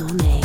No 0.00 0.06
me... 0.14 0.39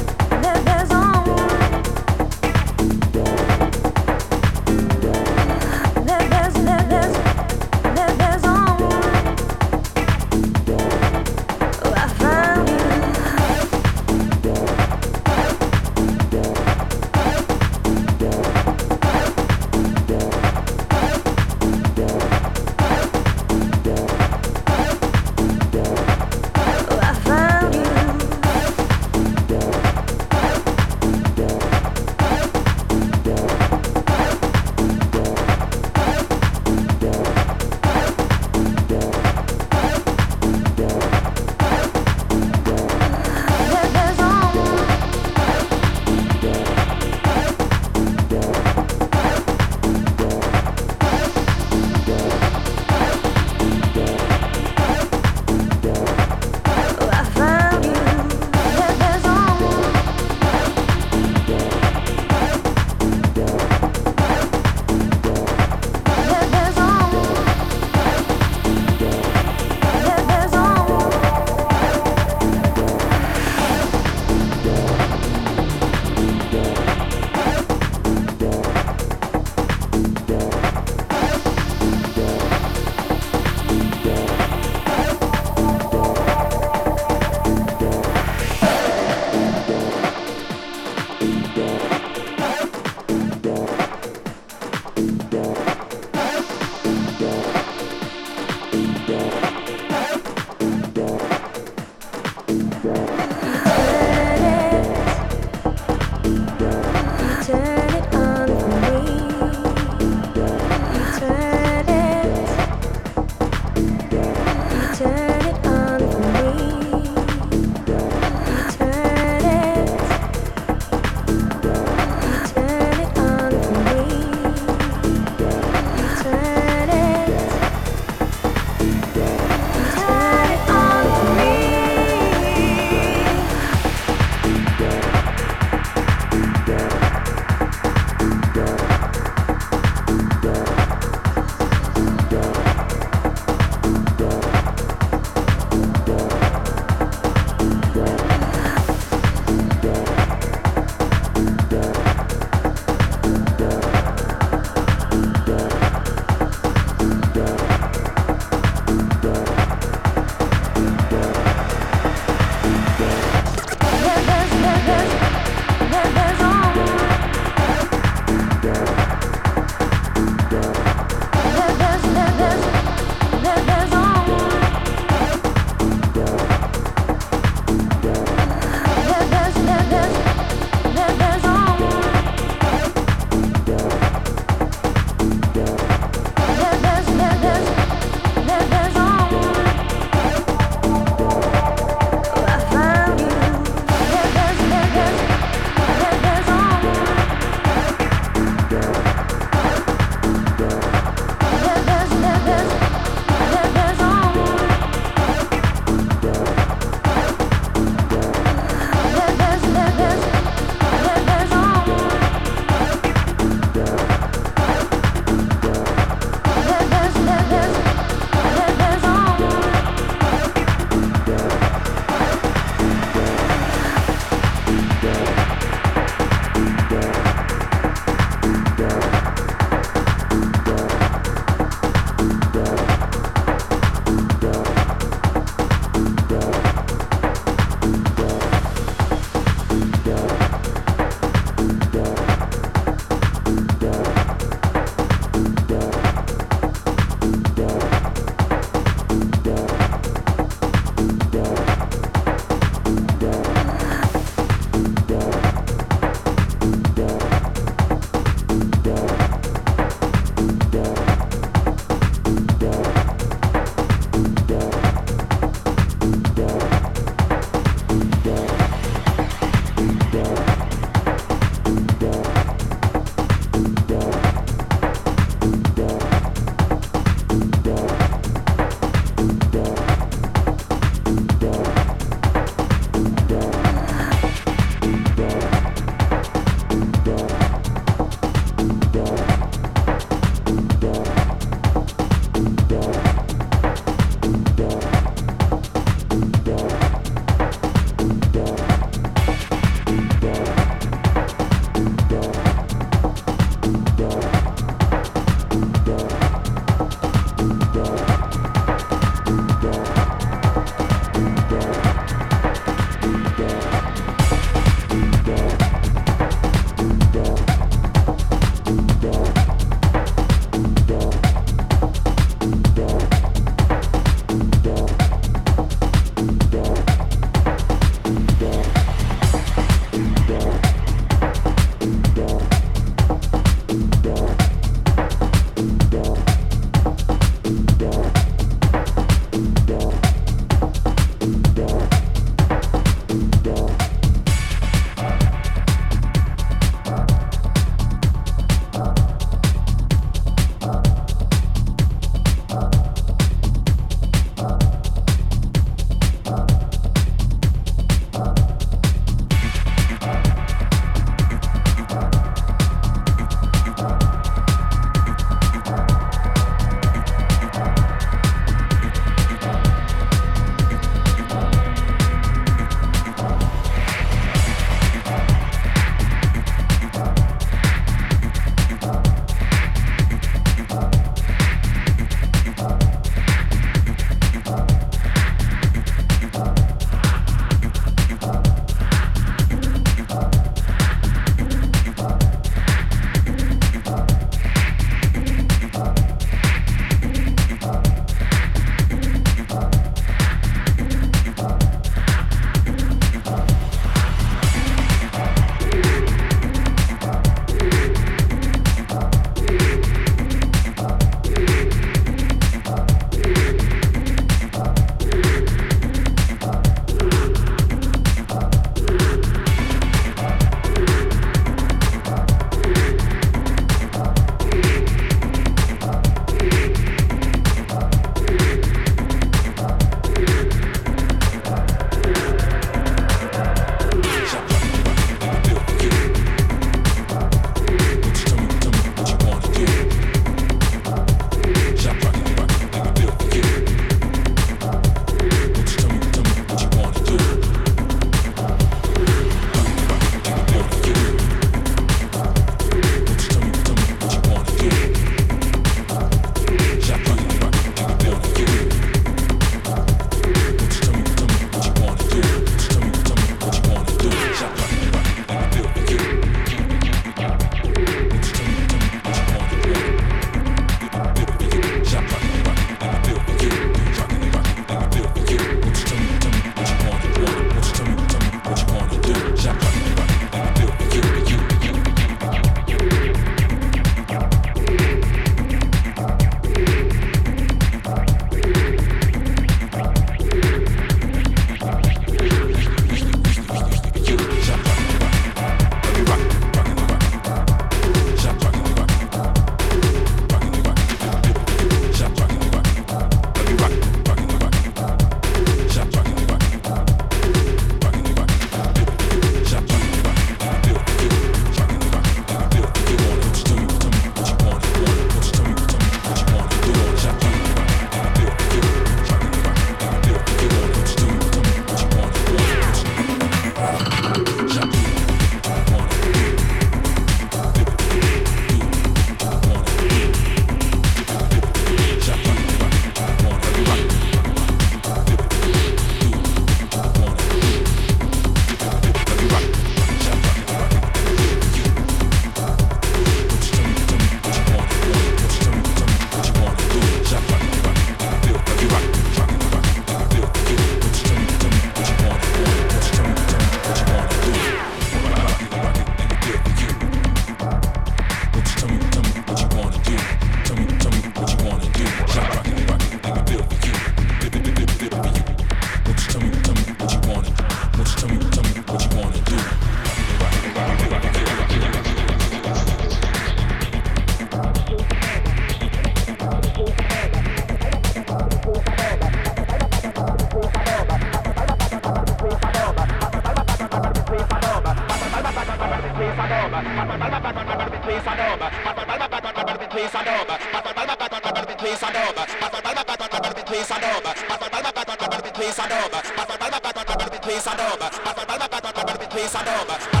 Please, 599.11 599.35
I 599.35 599.43
know. 599.43 600.00